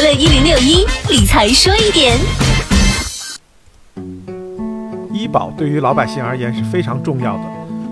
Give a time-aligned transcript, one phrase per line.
[0.00, 2.16] 乐一零六一理财说一点。
[5.12, 7.42] 医保对于老百姓而言是非常重要的。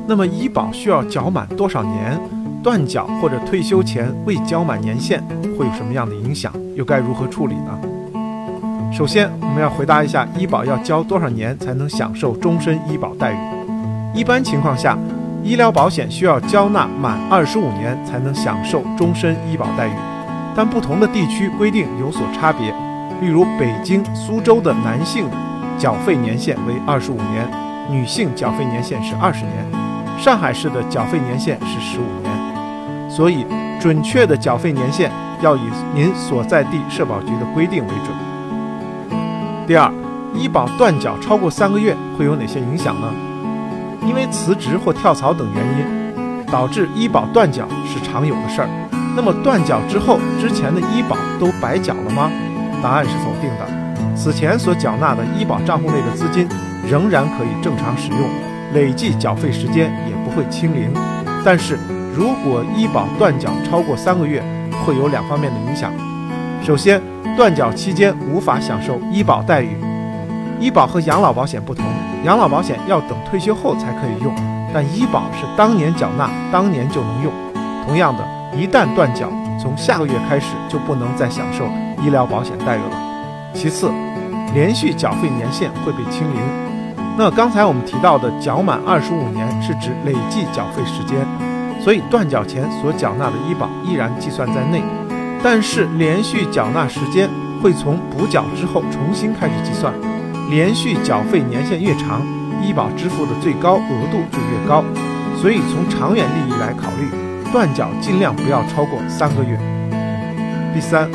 [0.06, 2.18] 那么医保需要缴满多少年？
[2.62, 5.22] 断缴或者退休前未缴满年限
[5.56, 6.52] 会有什么样的影响？
[6.74, 7.78] 又该如何处理呢？
[8.90, 13.36] 首先，我们要回答一下医保要交多少年才能享受终身医保待遇。
[14.14, 14.98] 一般情况下，
[15.44, 19.92] 医疗保险需要交纳满二十五年才能享受终身医保待遇，
[20.58, 22.74] 但不同的地区规定有所差别。
[23.20, 25.24] 例如，北京、苏州的男性
[25.78, 27.48] 缴费年限为二十五年，
[27.88, 29.54] 女性缴费年限是二十年；
[30.18, 33.08] 上海市的缴费年限是十五年。
[33.08, 33.46] 所以，
[33.80, 35.60] 准确的缴费年限要以
[35.94, 39.16] 您所在地社保局的规定为准。
[39.64, 39.88] 第二，
[40.34, 43.12] 医保断缴超过三个月会有哪些影响呢？
[44.04, 48.68] 因为辞职或跳槽等原因，导致医保断缴是常有的事儿。
[49.18, 52.30] 那么断缴之后，之前的医保都白缴了吗？
[52.80, 53.66] 答案是否定的。
[54.14, 56.48] 此前所缴纳的医保账户内的资金
[56.88, 58.20] 仍然可以正常使用，
[58.74, 60.92] 累计缴费时间也不会清零。
[61.44, 61.76] 但是，
[62.14, 64.40] 如果医保断缴超过三个月，
[64.86, 65.92] 会有两方面的影响。
[66.64, 67.02] 首先，
[67.36, 69.76] 断缴期间无法享受医保待遇。
[70.60, 71.84] 医保和养老保险不同，
[72.24, 74.32] 养老保险要等退休后才可以用，
[74.72, 77.32] 但医保是当年缴纳当年就能用。
[77.84, 78.22] 同样的，
[78.56, 81.66] 一旦断缴，从下个月开始就不能再享受
[82.02, 83.52] 医疗保险待遇了。
[83.54, 83.90] 其次，
[84.54, 86.40] 连续缴费年限会被清零。
[87.16, 91.26] 那刚才我们提到的缴满二十五年是指累计缴费时间。
[91.80, 94.82] 所以断缴前所缴纳的医保依然计算在内，
[95.44, 97.30] 但是连续缴纳时间
[97.62, 99.94] 会从补缴之后重新开始计算，
[100.50, 102.20] 连续缴费年限越长，
[102.60, 104.84] 医保支付的最高额度就越高。
[105.40, 107.08] 所以从长远利益来考虑，
[107.52, 109.58] 断缴尽量不要超过三个月。
[110.74, 111.10] 第三，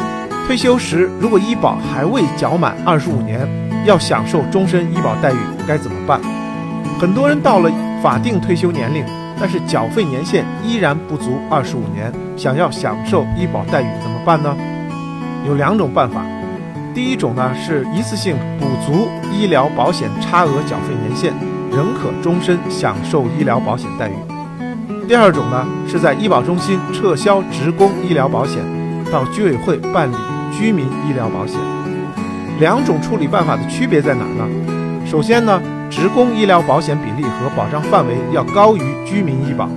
[0.46, 3.48] 退休时如果医保还未缴满二十五年，
[3.86, 6.20] 要享受终身医保待遇该怎么办？
[7.00, 9.06] 很多人到了法定退休年龄。
[9.40, 14.56] 但是缴费年限依然不足二十五年，想要享受医保待遇怎么办呢？
[15.46, 16.24] 有两种办法。
[16.94, 21.34] 第一种呢是一次性补足医疗保险差额缴费年限，
[21.72, 24.33] 仍可终身享受医疗保险待遇。
[25.08, 28.64] 第二种呢是在医保中心撤销职工医疗保险，
[29.12, 30.16] 到居委会办理
[30.52, 31.60] 居民医疗保险。
[32.60, 34.48] 两种处理办法的区别在哪呢？
[35.06, 35.62] 首先呢。
[35.96, 39.70] 职工医疗保险比例和保障范围要高于居民医保。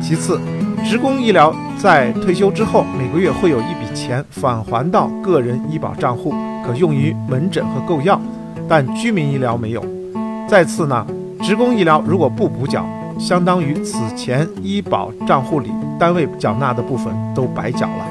[0.00, 0.40] 其次，
[0.84, 6.32] 职工医疗在退休之后每个月会有一笔钱返还到个人医保账户，
[6.64, 8.20] 可用于门诊和购药，
[8.68, 9.84] 但居民医疗没有。
[10.46, 11.04] 再次呢，
[11.42, 12.86] 职工医疗如果不补缴，
[13.18, 18.06] 相当于此前医保账户里单位缴纳的部分都白缴了。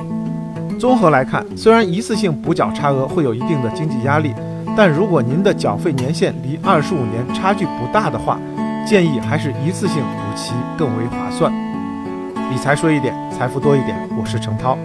[0.80, 4.34] 综合来看，虽然一次性补缴差额会有一定的经济压力。
[4.78, 8.38] 但如果您的缴费年限离二十五年差距不大的话，
[8.86, 11.50] 建议还是一次性补齐更为划算。
[12.52, 13.98] 理财说一点，财富多一点。
[14.20, 14.78] 我是程涛。